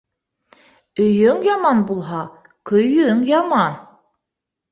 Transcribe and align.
Өйөң 1.07 1.43
яман 1.49 1.83
булһа, 1.91 2.21
көйөң 2.71 3.23
яман. 3.29 3.77